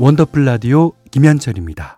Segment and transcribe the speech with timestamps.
[0.00, 1.97] 원더풀 라디오 김현철입니다.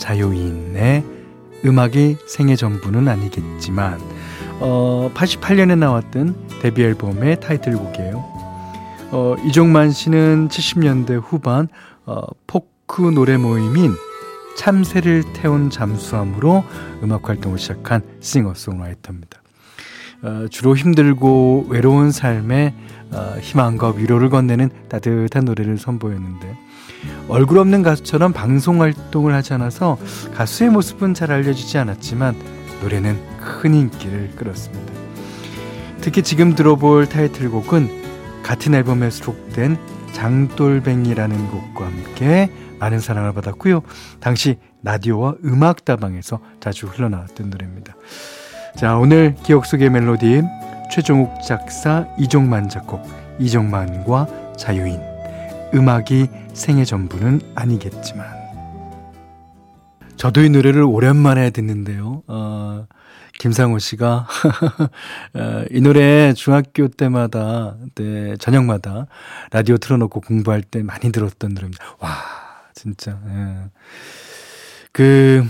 [0.00, 1.04] 자유인의
[1.64, 4.00] 음악이 생애 전부는 아니겠지만
[4.58, 8.24] 어, 88년에 나왔던 데뷔 앨범의 타이틀곡이에요.
[9.12, 11.68] 어, 이종만 씨는 70년대 후반
[12.06, 13.94] 어, 포크 노래 모임인
[14.56, 16.64] 참새를 태운 잠수함으로
[17.02, 19.40] 음악 활동을 시작한 싱어송라이터입니다.
[20.22, 22.74] 어, 주로 힘들고 외로운 삶에
[23.12, 26.69] 어, 희망과 위로를 건네는 따뜻한 노래를 선보였는데
[27.28, 29.98] 얼굴 없는 가수처럼 방송 활동을 하지 않아서
[30.34, 32.34] 가수의 모습은 잘 알려지지 않았지만
[32.82, 34.92] 노래는 큰 인기를 끌었습니다.
[36.00, 39.78] 특히 지금 들어볼 타이틀곡은 같은 앨범에 수록된
[40.12, 43.82] 장돌뱅이라는 곡과 함께 많은 사랑을 받았고요.
[44.18, 47.94] 당시 라디오와 음악다방에서 자주 흘러나왔던 노래입니다.
[48.76, 50.42] 자, 오늘 기억 속의 멜로디
[50.90, 53.02] 최종욱 작사, 이종만 작곡,
[53.38, 55.09] 이종만과 자유인
[55.74, 58.26] 음악이 생애 전부는 아니겠지만
[60.16, 62.22] 저도 이 노래를 오랜만에 듣는데요.
[62.26, 62.86] 어,
[63.38, 64.26] 김상호 씨가
[65.32, 69.06] 어, 이 노래 중학교 때마다 네, 저녁마다
[69.50, 71.84] 라디오 틀어놓고 공부할 때 많이 들었던 노래입니다.
[72.00, 72.10] 와
[72.74, 73.70] 진짜 예.
[74.92, 75.46] 그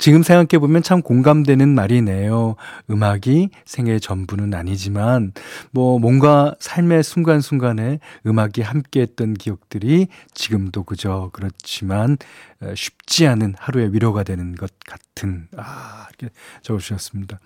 [0.00, 2.56] 지금 생각해보면 참 공감되는 말이네요.
[2.90, 5.32] 음악이 생애의 전부는 아니지만,
[5.72, 12.16] 뭐, 뭔가 삶의 순간순간에 음악이 함께 했던 기억들이 지금도 그저 그렇지만,
[12.62, 17.38] 어, 쉽지 않은 하루의 위로가 되는 것 같은, 아, 이렇게 적어주셨습니다.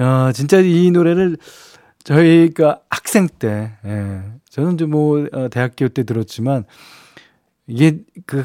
[0.00, 1.36] 야, 진짜 이 노래를
[2.02, 6.64] 저희가 학생 때, 예, 저는 이제 뭐, 어, 대학교 때 들었지만,
[7.68, 8.44] 이게, 그,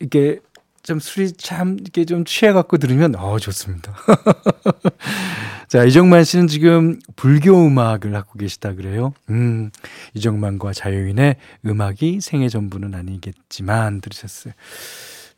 [0.00, 0.38] 이게,
[0.82, 3.94] 좀 술이 참 이렇게 좀 취해갖고 들으면 어 좋습니다.
[5.68, 9.12] 자 이정만 씨는 지금 불교 음악을 하고 계시다 그래요.
[9.28, 9.70] 음
[10.14, 11.36] 이정만과 자유인의
[11.66, 14.54] 음악이 생애 전부는 아니겠지만 들으셨어요.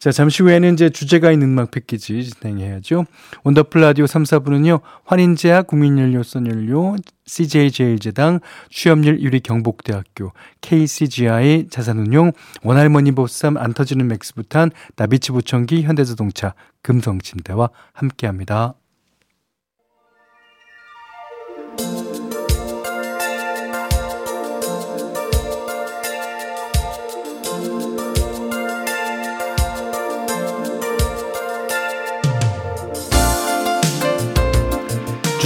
[0.02, 3.04] 자, 잠시 후에는 이제 주제가 있는 음악 패키지 진행해야죠.
[3.44, 12.32] 원더풀 라디오 3, 4부는요, 환인제약, 국민연료, 선연료, CJ제일제당, 취업률 1위 경북대학교, KCGI 자산운용,
[12.64, 18.74] 원할머니 보쌈, 안 터지는 맥스부탄, 나비치 보청기, 현대자동차, 금성침대와 함께 합니다.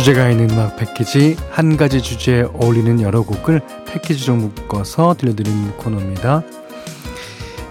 [0.06, 6.44] 주제가 있는 음악 패키지 한 가지 주제에 어울리는 여러 곡을 패키지로 묶어서 들려드리는 코너입니다.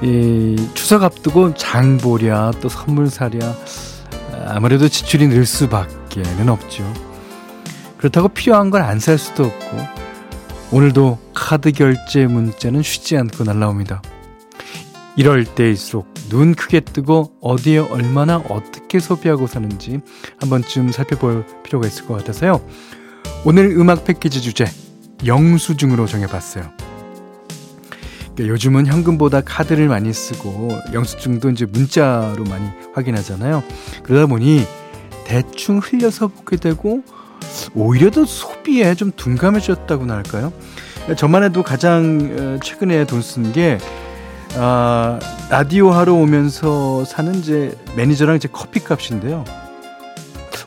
[0.01, 3.39] 이 추석 앞두고 장보랴 또 선물사랴
[4.47, 6.83] 아무래도 지출이 늘 수밖에는 없죠.
[7.97, 9.77] 그렇다고 필요한 걸 안 살 수도 없고
[10.73, 14.01] 오늘도 카드 결제 문자는 쉬지 않고 날라옵니다.
[15.15, 19.99] 이럴 때일수록 눈 크게 뜨고 어디에 얼마나 어떻게 소비하고 사는지
[20.39, 22.61] 한 번쯤 살펴볼 필요가 있을 것 같아서요.
[23.45, 24.65] 오늘 음악 패키지 주제
[25.25, 26.63] 영수증으로 정해봤어요.
[28.33, 33.63] 그러니까 요즘은 현금보다 카드를 많이 쓰고 영수증도 이제 문자로 많이 확인하잖아요.
[34.03, 34.65] 그러다 보니
[35.25, 37.01] 대충 흘려서 보게 되고
[37.73, 40.51] 오히려 더 소비에 좀 둔감해졌다고나 할까요?
[41.15, 43.77] 저만 해도 가장 어, 최근에 돈 쓴 게
[44.57, 45.19] 아,
[45.49, 49.43] 라디오 하러 오면서 사는 제 매니저랑 제 커피 값인데요.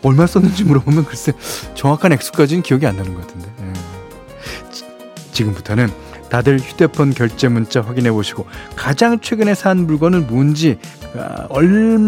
[0.03, 1.33] 얼마 썼는지 물어보면 글쎄
[1.75, 3.51] 정확한 액수까지는 기억이 안 나는 것 같은데.
[3.63, 3.73] 예.
[5.33, 5.89] 지금부터는
[6.29, 8.47] 다들 휴대폰 결제 문자 확인해 보시고
[8.77, 10.79] 가장 최근에 산 물건은 뭔지
[11.17, 11.99] 아, 얼,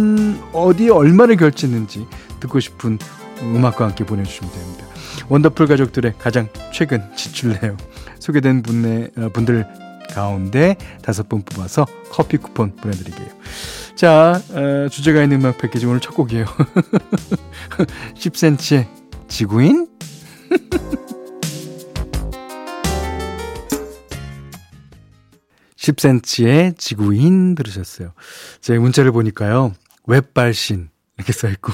[0.53, 2.07] 어디에 얼마를 결제했는지
[2.41, 2.99] 듣고 싶은
[3.41, 4.85] 음악과 함께 보내주시면 됩니다.
[5.29, 7.77] 원더풀 가족들의 가장 최근 지출 내용
[8.19, 9.67] 소개된 분의, 어, 분들
[10.11, 13.29] 가운데 다섯 분 뽑아서 커피 쿠폰 보내드릴게요.
[13.95, 16.47] 자, 어, 주제가 있는 음악 패키지 오늘 첫 곡이에요.
[18.17, 18.87] 10cm의
[19.29, 19.89] 지구인?
[25.77, 28.13] 10cm의 지구인 들으셨어요.
[28.61, 29.73] 제 문자를 보니까요.
[30.07, 31.73] 웹발신 이렇게 써있고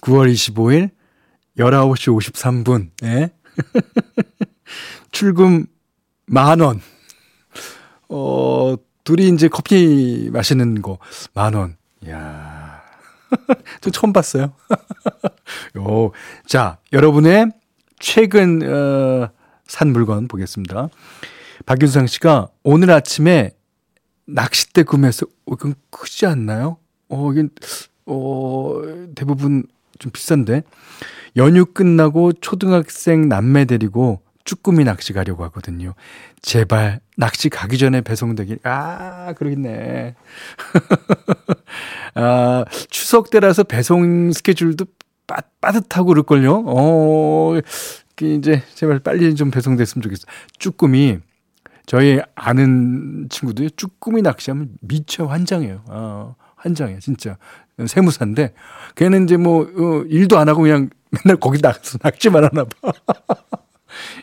[0.00, 0.90] 9월 25일
[1.58, 3.30] 19시 53분 예?
[5.10, 5.66] 출금
[6.26, 6.80] 만원
[8.08, 10.98] 어 둘이 이제 커피 마시는 거
[11.34, 11.76] 만 원.
[12.06, 12.80] 이야.
[13.80, 14.52] 저 처음 봤어요.
[15.78, 16.12] 요,
[16.46, 17.50] 자 여러분의
[17.98, 19.30] 최근 어,
[19.66, 20.88] 산 물건 보겠습니다.
[21.66, 23.50] 박윤상 씨가 오늘 아침에
[24.26, 26.76] 낚싯대 구매해서 어, 이건 크지 않나요?
[27.08, 27.48] 어, 이게
[28.06, 28.82] 어,
[29.14, 29.64] 대부분
[29.98, 30.62] 좀 비싼데.
[31.36, 35.92] 연휴 끝나고 초등학생 남매 데리고 쭈꾸미 낚시 가려고 하거든요.
[36.40, 38.60] 제발 낚시 가기 전에 배송되길.
[38.62, 40.14] 아, 그러겠네.
[42.14, 44.86] 아, 추석 때라서 배송 스케줄도
[45.26, 46.64] 빠, 빠듯하고 그럴걸요.
[46.66, 47.54] 어,
[48.22, 50.26] 이제 제발 빨리 좀 배송됐으면 좋겠어.
[50.58, 51.18] 쭈꾸미
[51.84, 55.84] 저희 아는 친구들이 쭈꾸미 낚시하면 미쳐 환장해요.
[55.88, 57.36] 아, 환장해, 진짜.
[57.86, 58.54] 세무사인데,
[58.94, 62.92] 걔는 이제 뭐, 어, 일도 안 하고 그냥 맨날 거기 나가서 낚시만 하나 봐.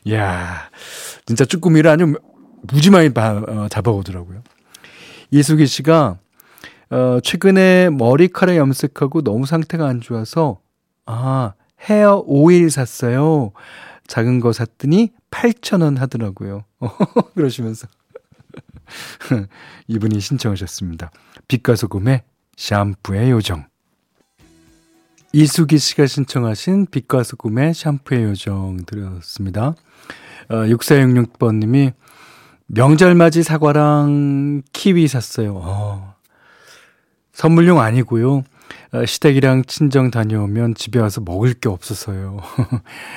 [0.05, 0.69] 이야,
[1.25, 2.15] 진짜 쭈꾸미를 아주
[2.63, 4.43] 무지 많이 봐, 어, 잡아오더라고요.
[5.31, 6.17] 이수기 씨가,
[6.89, 10.59] 어, 최근에 머리카락 염색하고 너무 상태가 안 좋아서,
[11.05, 13.51] 아, 헤어 오일 샀어요.
[14.07, 16.65] 작은 거 샀더니 8,000원 하더라고요.
[17.35, 17.87] 그러시면서.
[19.87, 21.11] 이분이 신청하셨습니다.
[21.47, 22.23] 빛과 소금의
[22.57, 23.65] 샴푸의 요정.
[25.35, 29.73] 이수기 씨가 신청하신 빛과 소금의 샴푸의 요정 들었습니다.
[30.47, 31.93] 어, 6466번님이
[32.67, 35.59] 명절 맞이 사과랑 키위 샀어요.
[35.63, 36.13] 어,
[37.31, 38.43] 선물용 아니고요.
[38.93, 42.37] 어, 시댁이랑 친정 다녀오면 집에 와서 먹을 게 없어서요.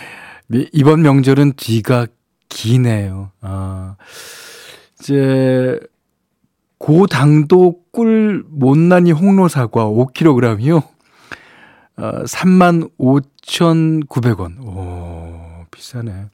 [0.72, 2.06] 이번 명절은 뒤가
[2.48, 3.30] 기네요.
[3.42, 3.96] 아,
[4.98, 5.78] 이제,
[6.78, 10.95] 고당도 꿀 못난이 홍로 사과 5kg이요.
[11.96, 14.60] 어, 35,900원.
[14.66, 16.26] 오, 비싸네.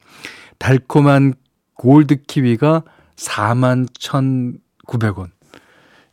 [0.59, 1.33] 달콤한
[1.75, 2.83] 골드 키위가
[3.15, 5.29] 41,900원.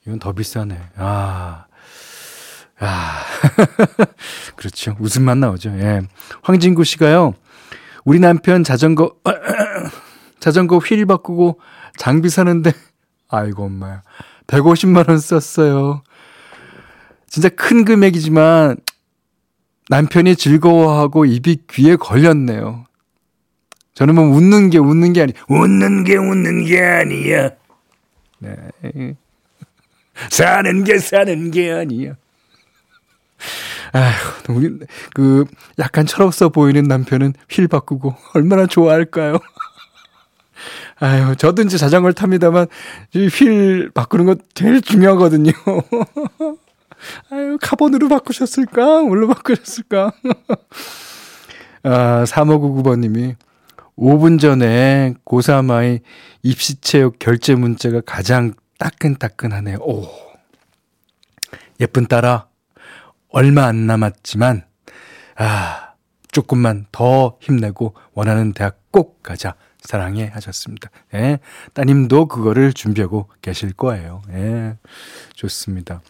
[0.07, 0.81] 이건 더 비싸네.
[0.97, 1.67] 아.
[2.79, 3.23] 아.
[4.57, 4.97] 그렇죠.
[5.01, 5.71] 웃음만 나오죠.
[5.79, 6.01] 예.
[6.43, 7.35] 황진구 씨가요.
[8.05, 9.15] 우리 남편 자전거
[10.41, 11.61] 자전거 휠 바꾸고
[11.97, 12.73] 장비 사는데
[13.29, 14.03] 아이고 엄마야
[14.47, 16.03] 150만 원 썼어요.
[17.29, 18.79] 진짜 큰 금액이지만
[19.91, 22.87] 남편이 즐거워하고 입이 귀에 걸렸네요.
[23.95, 27.51] 저는 뭐 웃는 게 웃는 게 아니 웃는 게 웃는 게 아니야.
[28.39, 28.57] 네.
[30.31, 32.15] 사는 게 사는 게 아니야.
[33.93, 34.79] 아휴, 우리,
[35.13, 35.45] 그,
[35.81, 39.39] 약간 철없어 보이는 남편은 휠 바꾸고 얼마나 좋아할까요?
[41.39, 42.69] 저도 이제 자전거를 탑니다만,
[43.13, 45.51] 휠 바꾸는 거 제일 중요하거든요.
[47.31, 49.03] 아유, 카본으로 바꾸셨을까?
[49.03, 50.13] 뭘로 바꾸셨을까?
[51.83, 53.37] 아, 3599번님이
[53.97, 56.01] 5분 전에 고3 아이
[56.43, 59.79] 입시체육 결제 문자가 가장 따끈따끈하네요.
[59.79, 60.09] 오.
[61.81, 62.49] 예쁜 딸아,
[63.29, 64.65] 얼마 안 남았지만,
[65.37, 65.95] 아,
[66.31, 69.55] 조금만 더 힘내고 원하는 대학 꼭 가자.
[69.83, 70.91] 사랑해 하셨습니다.
[71.15, 71.39] 예.
[71.73, 74.23] 따님도 그거를 준비하고 계실 거예요.
[74.31, 74.77] 예.
[75.35, 76.03] 좋습니다.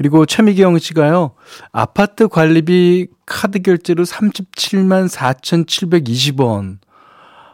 [0.00, 1.32] 그리고 최미경 씨가요,
[1.72, 6.78] 아파트 관리비 카드 결제로 37만 4,720원.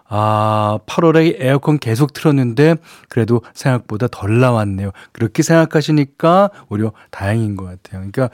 [0.09, 2.77] 아, 8월에 에어컨 계속 틀었는데
[3.09, 4.93] 그래도 생각보다 덜 나왔네요.
[5.11, 8.09] 그렇게 생각하시니까 오히려 다행인 것 같아요.
[8.09, 8.31] 그러니까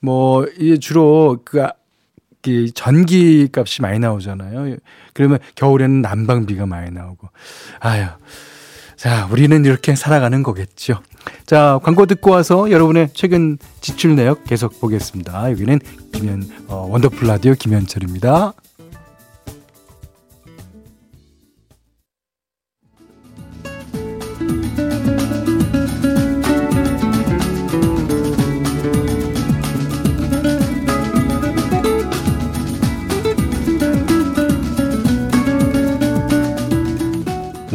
[0.00, 1.68] 뭐 이게 주로 그
[2.74, 4.76] 전기 값이 많이 나오잖아요.
[5.14, 7.28] 그러면 겨울에는 난방비가 많이 나오고.
[7.78, 8.06] 아유.
[9.02, 11.00] 자, 우리는 이렇게 살아가는 거겠죠.
[11.44, 15.50] 자, 광고 듣고 와서 여러분의 최근 지출 내역 계속 보겠습니다.
[15.50, 15.80] 여기는
[16.12, 18.52] 김현, 어, 원더풀 라디오 김현철입니다.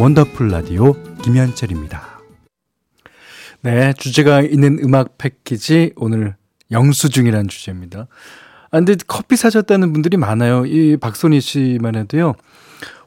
[0.07, 2.01] 원더풀 라디오 김현철입니다.
[3.59, 6.37] 네, 주제가 있는 음악 패키지 오늘
[6.71, 8.07] 영수증이라는 주제입니다.
[8.71, 10.65] 아, 근데 커피 사셨다는 분들이 많아요.
[10.65, 12.35] 이 박선희 씨만 해도요.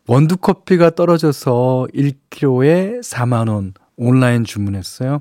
[0.06, 3.72] 원두 커피가 떨어져서 1kg에 4만 원.
[4.00, 5.20] 온라인 주문했어요.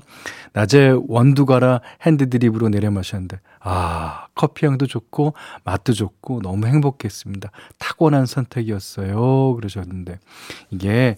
[0.54, 5.34] 낮에 원두 갈아 핸드드립으로 내려 마셨는데, 아, 커피 향도 좋고,
[5.64, 7.50] 맛도 좋고, 너무 행복했습니다.
[7.78, 9.54] 타고난 선택이었어요.
[9.54, 10.18] 그러셨는데,
[10.70, 11.16] 이게,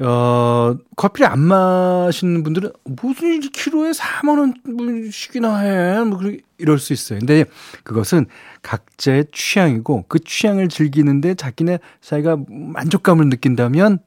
[0.00, 6.00] 어, 커피를 안 마시는 분들은 무슨 키로에 4만 원씩이나 해.
[6.00, 6.18] 뭐,
[6.58, 7.18] 이럴 수 있어요.
[7.18, 7.44] 근데
[7.84, 8.26] 그것은
[8.62, 13.98] 각자의 취향이고 그 취향을 즐기는데 자기네 자기가 만족감을 느낀다면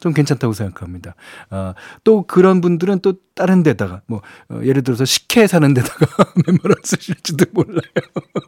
[0.00, 1.14] 좀 괜찮다고 생각합니다.
[1.50, 6.06] 어, 또 그런 분들은 또 다른 데다가 뭐 어, 예를 들어서 식혜 사는 데다가
[6.64, 7.80] 원 쓰실지도 몰라요.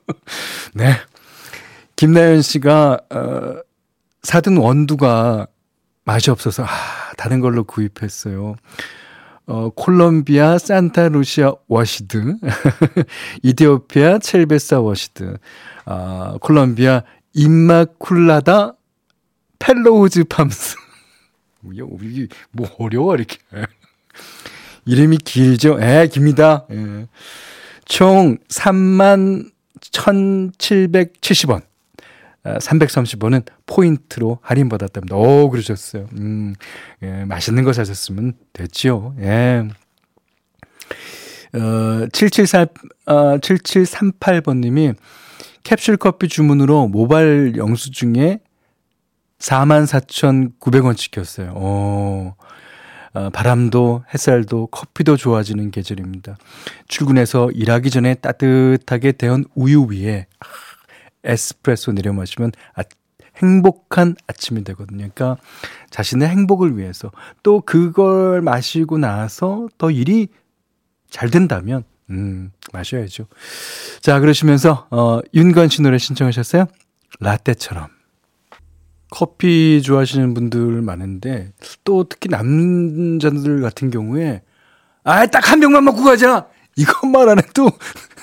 [0.74, 0.96] 네.
[1.96, 3.56] 김나연 씨가 어,
[4.22, 5.46] 사둔 원두가
[6.04, 6.68] 맛이 없어서 아,
[7.16, 8.56] 다른 걸로 구입했어요.
[9.46, 12.36] 어, 콜롬비아 산타루시아 washed,
[13.42, 15.38] 이디오피아 첼베사 washed,
[15.86, 17.02] 아, 콜롬비아
[17.34, 18.74] 임마쿨라다
[19.58, 20.76] Fellows Farms.
[21.64, 23.38] 이게 뭐 어려워 이렇게.
[24.86, 25.78] 이름이 길죠?
[25.82, 26.66] 예, 깁니다.
[26.70, 27.06] 예.
[27.84, 29.50] 총 3만
[29.80, 31.62] 1,770원.
[32.44, 35.14] 330원은 포인트로 할인받았답니다.
[35.14, 36.08] 오, 그러셨어요.
[36.18, 36.54] 음,
[37.02, 39.14] 예, 맛있는 거 사셨으면 됐죠.
[39.20, 39.68] 예.
[41.52, 42.66] 어, 774,
[43.06, 44.94] 어, 7738번님이
[45.62, 48.40] 캡슐 커피 주문으로 모바일 영수증에
[49.40, 51.52] 44,900원 찍혔어요.
[51.52, 52.34] 오.
[53.12, 56.36] 어, 바람도 햇살도 커피도 좋아지는 계절입니다.
[56.86, 60.26] 출근해서 일하기 전에 따뜻하게 데운 우유 위에
[61.24, 62.82] 에스프레소 내려 마시면 아,
[63.42, 65.08] 행복한 아침이 되거든요.
[65.12, 65.36] 그러니까
[65.90, 67.10] 자신의 행복을 위해서
[67.42, 70.28] 또 그걸 마시고 나서 더 일이
[71.10, 73.26] 잘 된다면 음, 마셔야죠.
[74.00, 76.66] 자, 그러시면서 어 윤건 씨 노래 신청하셨어요?
[77.18, 77.99] 라떼처럼.
[79.10, 81.52] 커피 좋아하시는 분들 많은데
[81.84, 84.42] 또 특히 남자들 같은 경우에
[85.04, 86.46] 아, 딱 한 병만 먹고 가자.
[86.76, 87.70] 이것만 안 해도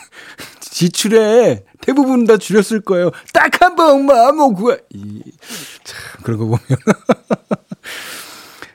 [0.60, 3.12] 지출에 대부분 다 줄였을 거예요.
[3.34, 4.78] 딱한 번만 먹고 가.
[4.94, 5.24] 이,
[5.84, 6.60] 참, 거 보면.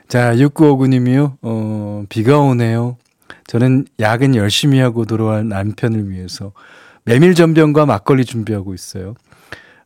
[0.08, 1.36] 자, 6959님이요.
[1.42, 2.96] 어, 비가 오네요.
[3.46, 6.52] 저는 야근 열심히 하고 돌아갈 남편을 위해서
[7.04, 9.14] 메밀 전병과 막걸리 준비하고 있어요.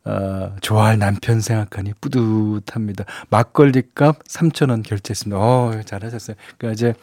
[0.07, 3.05] 어, 좋아할 남편 생각하니 뿌듯합니다.
[3.29, 5.37] 막걸리 값 3,000원 결제했습니다.
[5.37, 6.37] 어, 잘하셨어요.
[6.57, 6.95] 그러니까 이제,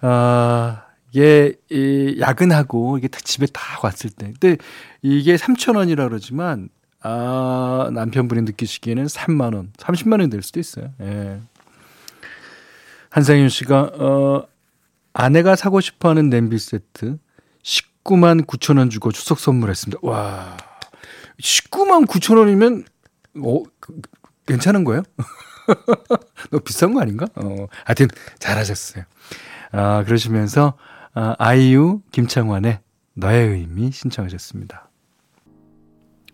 [0.00, 0.76] 어,
[1.10, 4.32] 이게, 이, 야근하고, 이게 집에 다 왔을 때.
[4.38, 4.56] 근데
[5.02, 6.68] 이게 3,000원이라 그러지만,
[7.02, 10.92] 아, 남편분이 느끼시기에는 3만원, 30만원이 될 수도 있어요.
[11.00, 11.40] 예.
[13.10, 14.46] 한상윤 씨가, 어,
[15.12, 17.18] 아내가 사고 싶어 하는 냄비 세트
[17.62, 19.98] 19만 9천 원 주고 추석 선물했습니다.
[20.02, 20.56] 와.
[21.40, 22.84] 19만 9천 원이면
[23.42, 24.00] 어 그,
[24.46, 25.02] 괜찮은 거예요?
[26.50, 27.26] 너무 비싼 거 아닌가?
[27.34, 29.04] 어, 하여튼 잘하셨어요.
[29.72, 30.74] 아, 그러시면서
[31.14, 32.80] 아, 아이유 김창완의
[33.14, 34.88] 너의 의미 신청하셨습니다.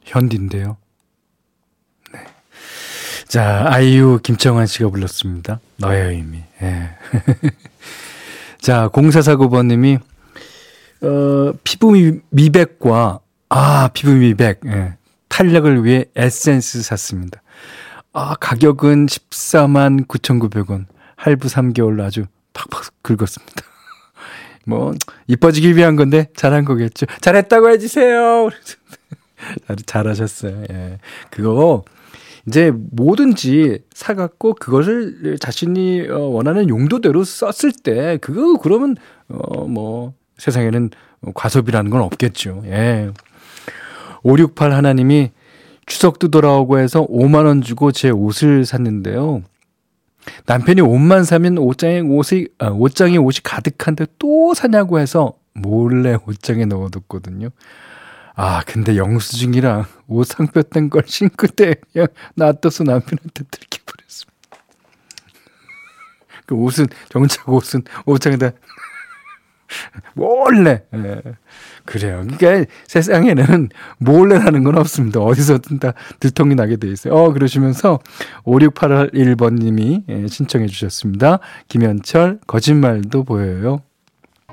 [0.03, 0.77] 현디인데요.
[2.13, 2.27] 네.
[3.29, 5.61] 자, 아이유 김창완 씨가 불렀습니다.
[5.77, 6.43] 너의 의미.
[6.63, 6.91] 예.
[8.59, 10.01] 자, 0449번님이
[11.03, 11.93] 어, 피부
[12.31, 14.61] 미백과 아, 피부 미백.
[14.67, 14.95] 예.
[15.29, 17.43] 탄력을 위해 에센스 샀습니다.
[18.13, 20.87] 아, 가격은 14만 9,900원.
[21.17, 23.63] 할부 3개월로 아주 팍팍 긁었습니다.
[24.67, 24.95] 뭐,
[25.27, 27.07] 이뻐지기 위한 건데, 잘한 거겠죠.
[27.21, 28.51] 잘했다고 해주세요.
[29.85, 30.65] 잘하셨어요.
[30.71, 30.99] 예.
[31.31, 31.85] 그거,
[32.47, 38.97] 이제 뭐든지 사갖고 그것을 자신이 어, 원하는 용도대로 썼을 때, 그거, 그러면,
[39.29, 40.91] 어, 뭐, 세상에는
[41.35, 42.63] 과소비라는 건 없겠죠.
[42.67, 43.11] 예.
[44.23, 45.31] 568 하나님이
[45.87, 49.43] 추석도 돌아오고 해서 5만원 주고 제 옷을 샀는데요.
[50.47, 57.49] 남편이 옷만 사면 옷장에 옷이, 아, 옷장에 옷이 가득한데 또 사냐고 해서 몰래 옷장에 넣어뒀거든요.
[58.35, 64.31] 아, 근데 영수증이랑 옷 상표 뗀걸 싱크대에 그냥 놔둬서 남편한테 들켜버렸습니다.
[66.47, 68.53] 그 옷은, 정작 옷은 옷장에다
[70.15, 70.83] 몰래.
[70.95, 71.23] 예.
[71.85, 72.25] 그래요.
[72.39, 75.21] 그러니까 세상에는 몰래라는 건 없습니다.
[75.21, 77.15] 어디서든 다 들통이 나게 돼 있어요.
[77.15, 77.99] 어, 그러시면서
[78.45, 81.41] 5681번님이 예, 신청해 주셨습니다.
[81.69, 83.83] 김현철, 거짓말도 보여요.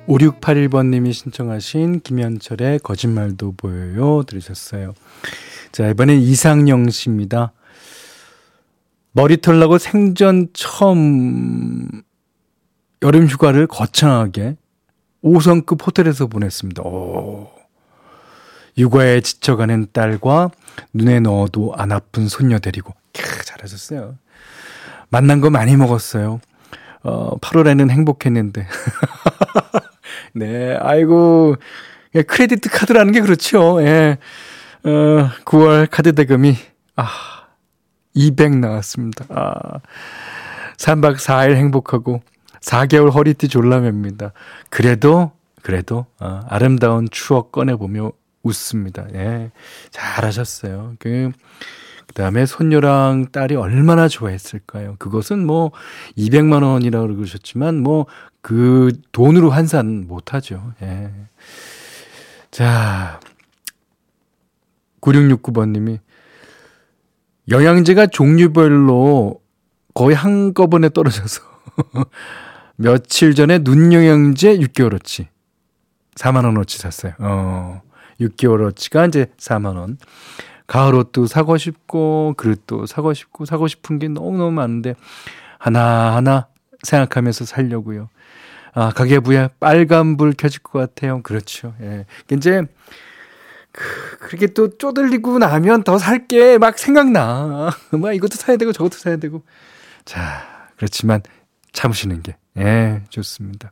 [0.08, 4.24] 5681번님이 신청하신 김현철의 거짓말도 보여요.
[4.24, 4.94] 들으셨어요.
[5.72, 7.52] 자, 이번엔 이상영 씨입니다.
[9.12, 11.88] 머리털 나고 생전 처음
[13.02, 14.58] 여름 휴가를 거창하게
[15.24, 16.84] 5성급 호텔에서 보냈습니다.
[16.84, 17.52] 오.
[18.78, 20.52] 육아에 지쳐가는 딸과
[20.94, 22.94] 눈에 넣어도 안 아픈 손녀 데리고.
[23.14, 24.16] 캬, 잘하셨어요.
[25.10, 26.40] 맛난 거 많이 먹었어요.
[27.04, 28.68] 어, 8월에는 행복했는데.
[30.34, 31.56] 네, 아이고,
[32.16, 33.82] 예, 크레디트 카드라는 게 그렇죠.
[33.82, 34.18] 예.
[34.84, 34.90] 어,
[35.46, 36.56] 9월 카드 대금이,
[36.96, 37.08] 아,
[38.14, 39.26] 200 나왔습니다.
[39.30, 39.80] 아,
[40.78, 42.22] 3박 4일 행복하고,
[42.68, 44.34] 4개월 허리띠 졸라맵니다.
[44.70, 45.32] 그래도,
[45.62, 48.12] 그래도, 어, 아름다운 추억 꺼내보며
[48.44, 49.08] 웃습니다.
[49.14, 49.52] 예.
[49.92, 50.96] 잘하셨어요.
[51.00, 51.32] 그,
[52.08, 54.96] 그 다음에 손녀랑 딸이 얼마나 좋아했을까요?
[55.00, 55.72] 그것은 뭐
[56.18, 58.06] 200만 원이라고 그러셨지만 뭐
[58.48, 60.72] 그 돈으로 환산 못하죠.
[60.82, 61.12] 예.
[62.50, 63.20] 자,
[65.02, 66.00] 9669번님이
[67.50, 69.42] 영양제가 종류별로
[69.94, 71.42] 거의 한꺼번에 떨어져서
[72.78, 75.28] 며칠 전에 눈 영양제 6개월어치
[76.16, 77.14] 4만 원어치 샀어요.
[77.20, 77.82] 어,
[78.20, 79.98] 6개월어치가 이제 4만 원.
[80.66, 84.96] 가을 옷도 사고 싶고 그릇도 사고 싶고 사고 싶은 게 너무너무 많은데
[85.60, 86.48] 하나하나
[86.84, 88.10] 생각하면서 살려고요.
[88.74, 91.22] 아, 가계부에 빨간불 켜질 것 같아요.
[91.24, 91.74] 그렇죠.
[91.82, 92.06] 예.
[92.32, 92.64] 이제
[93.72, 97.70] 그, 그렇게 또 쪼들리고 나면 더 살 게 막 생각나.
[97.92, 99.44] 막 이것도 사야 되고 저것도 사야 되고.
[100.06, 100.44] 자,
[100.78, 101.22] 그렇지만
[101.82, 103.72] 참으시는 게, 예, 좋습니다.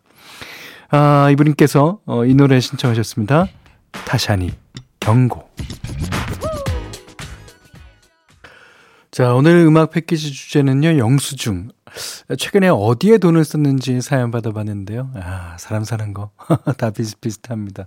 [0.92, 3.48] 아, 이분께서 어, 이 노래 신청하셨습니다.
[3.92, 4.54] 타샤니,
[5.00, 5.50] 경고.
[9.10, 11.70] 자, 오늘 음악 패키지 주제는요, 영수증.
[12.38, 15.10] 최근에 어디에 돈을 썼는지 사연 받아봤는데요.
[15.16, 16.30] 아, 사람 사는 거.
[16.78, 17.86] 다 비슷비슷합니다.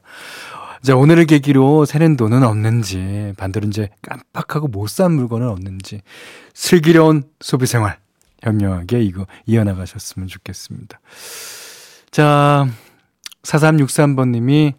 [0.82, 6.00] 자, 오늘을 계기로 새는 돈은 없는지, 반대로 이제 깜빡하고 못 산 물건은 없는지,
[6.54, 7.98] 슬기로운 소비 생활,
[8.42, 11.00] 현명하게 이거 이어나가셨으면 좋겠습니다.
[12.10, 12.66] 자,
[13.42, 14.74] 4363번님이,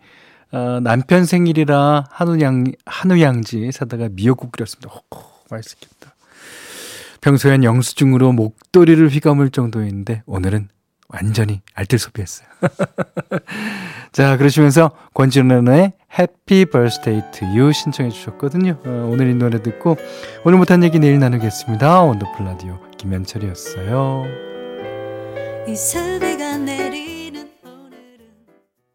[0.51, 4.89] 어, 남편 생일이라 한우양, 한우양지 사다가 미역국 끓였습니다.
[4.89, 5.01] 호,
[5.49, 6.15] 맛있겠다.
[7.21, 10.69] 평소엔 영수증으로 목도리를 휘감을 정도인데 오늘은
[11.09, 12.47] 완전히 알뜰 소비했어요.
[14.11, 18.79] 자, 그러시면서 권진원의 Happy Birthday to You 신청해 주셨거든요.
[18.85, 19.97] 어, 오늘 이 노래 듣고
[20.45, 22.01] 오늘 못한 얘기 내일 나누겠습니다.
[22.01, 24.25] 원더풀 라디오 김현철이었어요.
[25.67, 25.75] 이